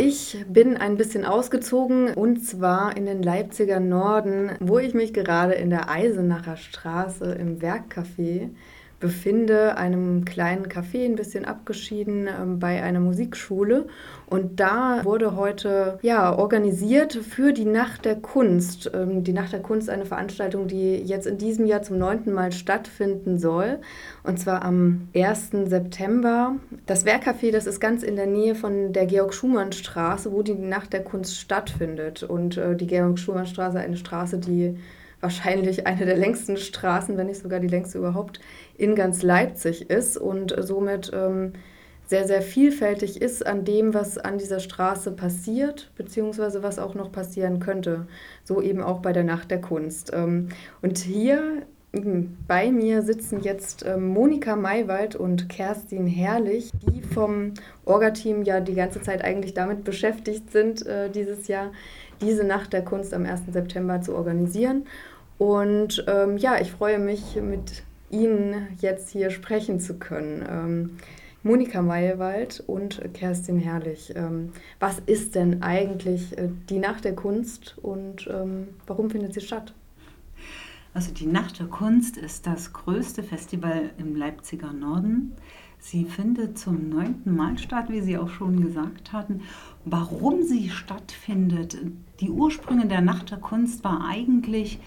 [0.00, 5.54] Ich bin ein bisschen ausgezogen und zwar in den Leipziger Norden, wo ich mich gerade
[5.54, 8.50] in der Eisenacher Straße im Werkcafé
[9.00, 13.86] befinde, einem kleinen Café, ein bisschen abgeschieden ähm, bei einer Musikschule.
[14.26, 18.90] Und da wurde heute ja organisiert für die Nacht der Kunst.
[18.92, 22.50] Ähm, die Nacht der Kunst, eine Veranstaltung, die jetzt in diesem Jahr zum neunten Mal
[22.52, 23.78] stattfinden soll.
[24.24, 25.50] Und zwar am 1.
[25.66, 26.56] September.
[26.86, 31.04] Das Werkcafé, das ist ganz in der Nähe von der Georg-Schumann-Straße, wo die Nacht der
[31.04, 32.24] Kunst stattfindet.
[32.24, 34.76] Und äh, die Georg-Schumann-Straße, eine Straße, die
[35.20, 38.40] wahrscheinlich eine der längsten Straßen, wenn nicht sogar die längste überhaupt,
[38.76, 41.52] in ganz Leipzig ist und somit ähm,
[42.06, 47.12] sehr, sehr vielfältig ist an dem, was an dieser Straße passiert, beziehungsweise was auch noch
[47.12, 48.06] passieren könnte.
[48.44, 50.12] So eben auch bei der Nacht der Kunst.
[50.14, 50.48] Ähm,
[50.80, 51.66] und hier
[52.46, 57.54] bei mir sitzen jetzt ähm, Monika Maywald und Kerstin Herrlich, die vom
[57.86, 61.72] Orga-Team ja die ganze Zeit eigentlich damit beschäftigt sind, äh, dieses Jahr
[62.20, 63.42] diese Nacht der Kunst am 1.
[63.52, 64.86] September zu organisieren.
[65.38, 70.44] Und ähm, ja, ich freue mich, mit Ihnen jetzt hier sprechen zu können.
[70.48, 70.98] Ähm,
[71.42, 74.12] Monika Mayewald und Kerstin Herrlich.
[74.14, 79.40] Ähm, was ist denn eigentlich äh, die Nacht der Kunst und ähm, warum findet sie
[79.40, 79.72] statt?
[80.98, 85.36] Also die Nacht der Kunst ist das größte Festival im Leipziger Norden.
[85.78, 89.42] Sie findet zum neunten Mal statt, wie Sie auch schon gesagt hatten.
[89.84, 91.78] Warum sie stattfindet,
[92.18, 94.80] die Ursprünge der Nacht der Kunst war eigentlich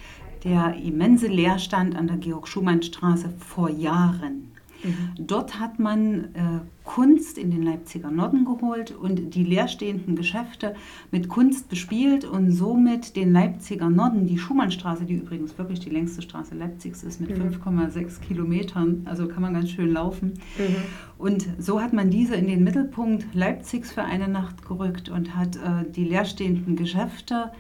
[0.44, 4.52] der immense Leerstand an der Georg-Schumann-Straße vor Jahren.
[4.84, 5.12] Mhm.
[5.18, 6.60] Dort hat man äh,
[6.94, 10.76] Kunst in den Leipziger Norden geholt und die leerstehenden Geschäfte
[11.10, 16.22] mit Kunst bespielt und somit den Leipziger Norden, die Schumannstraße, die übrigens wirklich die längste
[16.22, 17.56] Straße Leipzigs ist, mit mhm.
[17.64, 20.34] 5,6 Kilometern, also kann man ganz schön laufen.
[20.58, 20.76] Mhm.
[21.18, 25.56] Und so hat man diese in den Mittelpunkt Leipzigs für eine Nacht gerückt und hat
[25.56, 27.54] äh, die leerstehenden Geschäfte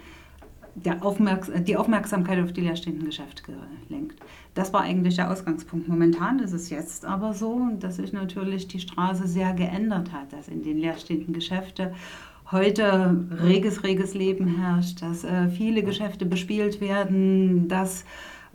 [1.02, 3.44] Aufmerks die Aufmerksamkeit auf die leerstehenden Geschäfte
[3.88, 4.19] gelenkt.
[4.53, 5.88] Das war eigentlich der Ausgangspunkt.
[5.88, 10.47] Momentan ist es jetzt aber so, dass sich natürlich die Straße sehr geändert hat, dass
[10.47, 11.90] in den leerstehenden Geschäften
[12.51, 18.03] heute reges, reges Leben herrscht, dass äh, viele Geschäfte bespielt werden, dass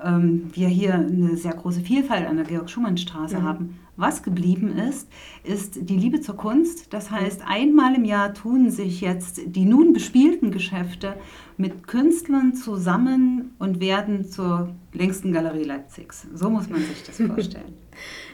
[0.04, 3.42] ähm, wir hier eine sehr große Vielfalt an der Georg-Schumann-Straße mhm.
[3.42, 3.78] haben.
[3.96, 5.08] Was geblieben ist,
[5.42, 6.92] ist die Liebe zur Kunst.
[6.92, 11.14] Das heißt, einmal im Jahr tun sich jetzt die nun bespielten Geschäfte
[11.56, 16.26] mit Künstlern zusammen und werden zur längsten Galerie Leipzigs.
[16.34, 17.72] So muss man sich das vorstellen.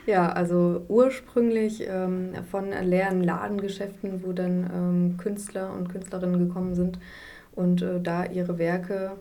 [0.05, 6.99] ja, also ursprünglich ähm, von leeren Ladengeschäften, wo dann ähm, Künstler und Künstlerinnen gekommen sind
[7.53, 9.13] und äh, da ihre Werke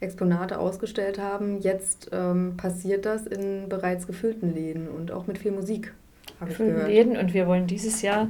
[0.00, 1.60] Exponate ausgestellt haben.
[1.60, 5.94] Jetzt ähm, passiert das in bereits gefüllten Läden und auch mit viel Musik.
[6.40, 8.28] Gefüllten Läden und wir wollen dieses Jahr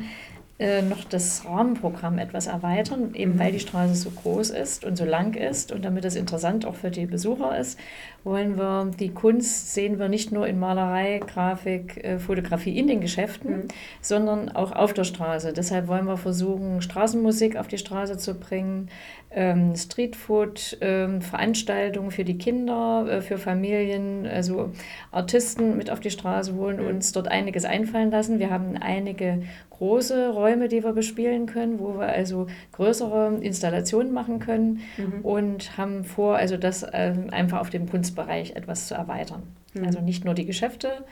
[0.59, 3.39] äh, noch das Rahmenprogramm etwas erweitern, eben mhm.
[3.39, 6.77] weil die Straße so groß ist und so lang ist und damit es interessant auch
[6.77, 7.79] für die Besucher ist,
[8.25, 13.03] wollen wir die Kunst sehen wir nicht nur in Malerei, Grafik, äh, Fotografie in den
[13.03, 13.69] Geschäften, mhm.
[14.01, 15.53] sondern auch auf der Straße.
[15.53, 18.89] Deshalb wollen wir versuchen, Straßenmusik auf die Straße zu bringen,
[19.31, 24.73] ähm, Streetfood, ähm, Veranstaltungen für die Kinder, äh, für Familien, also
[25.13, 26.89] Artisten mit auf die Straße wollen mhm.
[26.89, 28.39] uns dort einiges einfallen lassen.
[28.39, 34.39] Wir haben einige große Räume, die wir bespielen können, wo wir also größere Installationen machen
[34.39, 35.21] können mhm.
[35.23, 39.43] und haben vor, also das äh, einfach auf dem Kunstbereich etwas zu erweitern.
[39.75, 39.85] Mhm.
[39.85, 41.05] Also nicht nur die Geschäfte,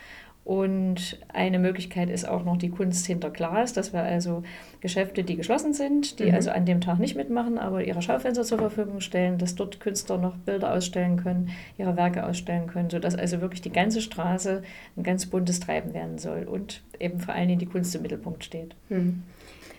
[0.44, 4.42] und eine Möglichkeit ist auch noch die Kunst hinter Glas, dass wir also
[4.82, 6.34] Geschäfte, die geschlossen sind, die mhm.
[6.34, 10.18] also an dem Tag nicht mitmachen, aber ihre Schaufenster zur Verfügung stellen, dass dort Künstler
[10.18, 14.62] noch Bilder ausstellen können, ihre Werke ausstellen können, sodass also wirklich die ganze Straße
[14.98, 18.44] ein ganz buntes Treiben werden soll und eben vor allen Dingen die Kunst im Mittelpunkt
[18.44, 18.74] steht.
[18.90, 19.22] Mhm.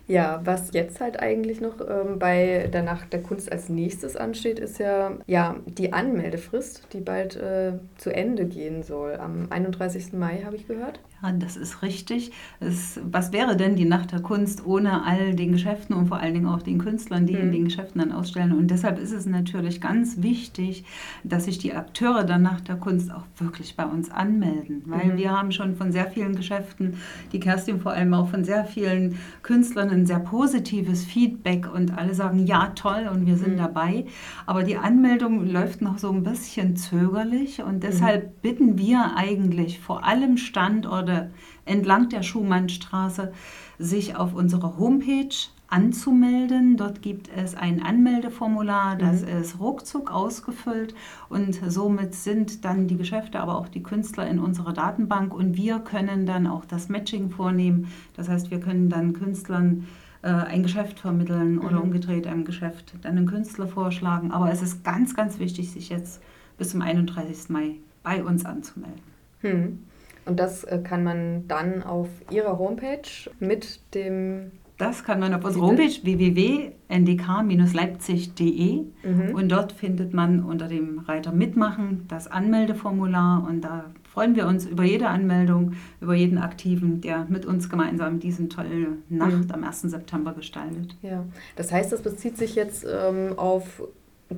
[0.08, 4.60] Ja, was jetzt halt eigentlich noch ähm, bei der Nacht der Kunst als nächstes ansteht,
[4.60, 9.16] ist ja, ja die Anmeldefrist, die bald äh, zu Ende gehen soll.
[9.16, 10.14] Am 31.
[10.14, 11.00] Mai habe ich gehört.
[11.24, 12.32] Ja, das ist richtig.
[12.60, 16.34] Es, was wäre denn die Nacht der Kunst ohne all den Geschäften und vor allen
[16.34, 17.42] Dingen auch den Künstlern, die mhm.
[17.42, 18.52] in den Geschäften dann ausstellen?
[18.52, 20.84] Und deshalb ist es natürlich ganz wichtig,
[21.24, 24.84] dass sich die Akteure der Nacht der Kunst auch wirklich bei uns anmelden.
[24.86, 25.18] Weil mhm.
[25.18, 26.98] wir haben schon von sehr vielen Geschäften,
[27.32, 32.14] die Kerstin vor allem auch von sehr vielen Künstlern ein sehr positives Feedback und alle
[32.14, 33.58] sagen, ja, toll und wir sind mhm.
[33.60, 34.06] dabei.
[34.46, 38.42] Aber die Anmeldung läuft noch so ein bisschen zögerlich und deshalb mhm.
[38.42, 41.32] bitten wir eigentlich vor allem Standorte,
[41.66, 43.32] entlang der Schumannstraße
[43.80, 45.36] sich auf unserer Homepage
[45.68, 46.78] anzumelden.
[46.78, 49.28] Dort gibt es ein Anmeldeformular, das mhm.
[49.40, 50.96] ist ruckzuck ausgefüllt
[51.30, 55.80] und somit sind dann die Geschäfte, aber auch die Künstler in unserer Datenbank und wir
[55.80, 57.92] können dann auch das Matching vornehmen.
[58.16, 59.88] Das heißt, wir können dann Künstlern
[60.22, 61.84] äh, ein Geschäft vermitteln oder Mhm.
[61.84, 64.32] umgedreht einem Geschäft dann einen Künstler vorschlagen.
[64.32, 66.22] Aber es ist ganz, ganz wichtig, sich jetzt
[66.58, 67.50] bis zum 31.
[67.50, 69.02] Mai bei uns anzumelden.
[69.42, 69.86] Hm.
[70.26, 74.52] Und das äh, kann man dann auf Ihrer Homepage mit dem.
[74.78, 75.68] Das kann man auf unserer?
[75.68, 79.36] Homepage www.ndk-leipzig.de Mhm.
[79.36, 84.66] und dort findet man unter dem Reiter Mitmachen das Anmeldeformular und da freuen wir uns
[84.66, 89.52] über jede Anmeldung, über jeden Aktiven, der mit uns gemeinsam diese tolle Nacht Mhm.
[89.52, 89.90] am 1.
[89.90, 90.96] September gestaltet.
[91.02, 91.26] Ja,
[91.56, 93.84] das heißt, das bezieht sich jetzt ähm, auf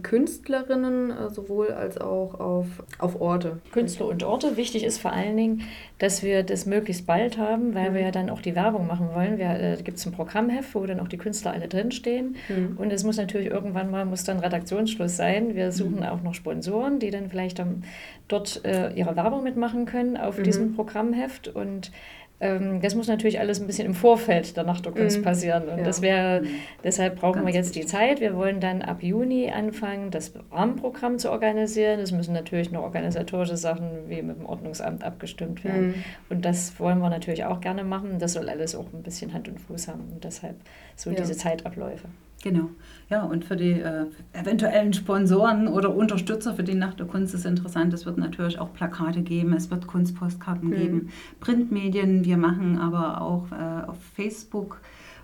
[0.03, 2.67] Künstlerinnen äh, sowohl als auch auf,
[2.99, 3.59] auf Orte.
[3.71, 4.57] Künstler und Orte.
[4.57, 5.61] Wichtig ist vor allen Dingen,
[5.97, 9.37] dass wir das möglichst bald haben, weil wir ja dann auch die Werbung machen wollen.
[9.37, 12.35] Wir, äh, da gibt es ein Programmheft, wo dann auch die Künstler alle drinstehen.
[12.47, 12.77] Hm.
[12.77, 15.55] Und es muss natürlich irgendwann mal, muss dann Redaktionsschluss sein.
[15.55, 17.83] Wir suchen auch noch Sponsoren, die dann vielleicht dann
[18.27, 20.43] dort äh, ihre Werbung mitmachen können auf Mhm.
[20.43, 21.47] diesem Programmheft.
[21.47, 21.91] Und
[22.39, 25.23] das muss natürlich alles ein bisschen im Vorfeld der Nacht der Kunst Mhm.
[25.23, 25.69] passieren.
[25.69, 25.83] Und Ja.
[25.83, 26.43] das wäre,
[26.83, 27.85] deshalb brauchen wir Ganz jetzt die.
[27.87, 28.19] Zeit.
[28.21, 31.99] Wir wollen dann ab Juni anfangen, das Rahmenprogramm zu organisieren.
[31.99, 35.95] Es müssen natürlich noch organisatorische Sachen wie mit dem Ordnungsamt abgestimmt werden.
[35.95, 36.03] Hm.
[36.29, 38.19] Und das wollen wir natürlich auch gerne machen.
[38.19, 40.01] Das soll alles auch ein bisschen Hand und Fuß haben.
[40.13, 40.55] Und deshalb
[40.95, 41.15] so Ja.
[41.15, 42.07] diese Zeitabläufe.
[42.43, 42.69] Genau.
[43.09, 47.45] Ja, und für die äh, eventuellen Sponsoren oder Unterstützer für die Nacht der Kunst ist
[47.45, 47.93] interessant.
[47.93, 50.75] Es wird natürlich auch Plakate geben, es wird Kunstpostkarten Mhm.
[50.75, 52.25] geben, Printmedien.
[52.25, 54.81] Wir machen aber auch äh, auf Facebook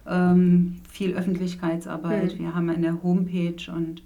[0.07, 2.36] ähm, viel Öffentlichkeitsarbeit.
[2.36, 2.39] Mhm.
[2.39, 4.01] Wir haben eine Homepage und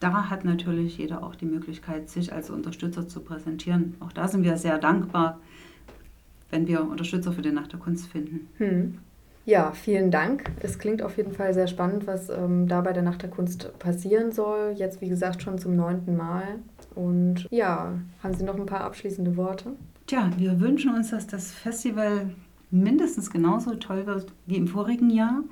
[0.00, 3.94] da hat natürlich jeder auch die Möglichkeit, sich als Unterstützer zu präsentieren.
[4.00, 5.38] Auch da sind wir sehr dankbar,
[6.50, 8.48] wenn wir Unterstützer für die Nacht der Kunst finden.
[8.58, 8.98] Hm.
[9.50, 10.44] Ja, vielen Dank.
[10.60, 13.76] Es klingt auf jeden Fall sehr spannend, was ähm, da bei der Nacht der Kunst
[13.80, 14.74] passieren soll.
[14.76, 16.60] Jetzt, wie gesagt, schon zum neunten Mal.
[16.94, 19.72] Und ja, haben Sie noch ein paar abschließende Worte?
[20.06, 22.30] Tja, wir wünschen uns, dass das Festival
[22.70, 25.42] mindestens genauso toll wird wie im vorigen Jahr,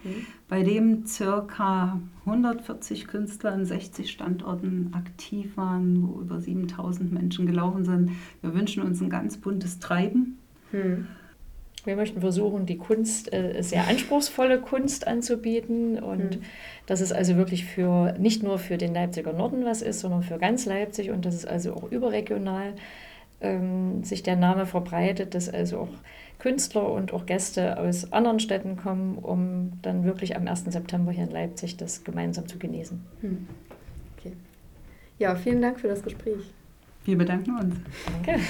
[0.47, 7.85] bei dem circa 140 Künstler an 60 Standorten aktiv waren, wo über 7000 Menschen gelaufen
[7.85, 8.13] sind.
[8.43, 10.39] Wir wünschen uns ein ganz buntes Treiben.
[10.71, 11.09] Hm.
[11.89, 16.43] Wir möchten versuchen, die Kunst, äh, sehr anspruchsvolle Kunst anzubieten und Mhm.
[16.87, 20.39] dass es also wirklich für nicht nur für den Leipziger Norden was ist, sondern für
[20.39, 22.75] ganz Leipzig und dass es also auch überregional
[23.41, 25.89] ähm, sich der Name verbreitet, dass also auch
[26.39, 30.65] Künstler und auch Gäste aus anderen Städten kommen, um dann wirklich am 1.
[30.71, 33.01] September hier in Leipzig das gemeinsam zu genießen.
[33.23, 33.47] Hm.
[34.19, 34.33] Okay.
[35.19, 36.53] Ja, vielen Dank für das Gespräch.
[37.05, 37.75] Wir bedanken uns.
[38.27, 38.41] Danke.